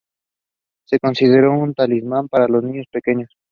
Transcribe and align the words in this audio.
Se 0.87 0.97
consideró 0.99 1.53
un 1.53 1.75
talismán 1.75 2.27
para 2.27 2.47
los 2.47 2.63
niños 2.63 2.87
pequeños. 2.91 3.29